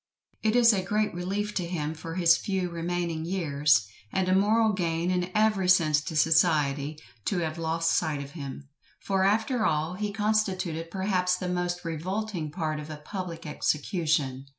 It 0.41 0.55
is 0.55 0.73
a 0.73 0.81
great 0.81 1.13
relief 1.13 1.53
to 1.53 1.67
him 1.67 1.93
for 1.93 2.15
his 2.15 2.35
few 2.35 2.71
remaining 2.71 3.23
years, 3.23 3.87
and 4.11 4.27
a 4.27 4.33
moral 4.33 4.73
gain 4.73 5.11
in 5.11 5.29
every 5.35 5.69
sense 5.69 6.01
to 6.05 6.15
society, 6.15 6.97
to 7.25 7.37
have 7.41 7.59
lost 7.59 7.91
sight 7.91 8.19
of 8.23 8.31
him; 8.31 8.67
for 8.99 9.23
after 9.23 9.63
all, 9.63 9.93
he 9.93 10.11
constituted 10.11 10.89
perhaps 10.89 11.35
the 11.35 11.47
most 11.49 11.85
revolting 11.85 12.49
part 12.49 12.79
of 12.79 12.89
a 12.89 12.97
public 12.97 13.45
execution. 13.45 14.47